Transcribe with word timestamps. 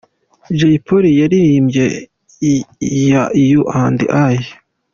Jay 0.57 0.77
Polly 0.85 1.11
yaririmbye 1.21 1.85
You 3.49 3.61
and 3.83 3.99
I. 4.31 4.35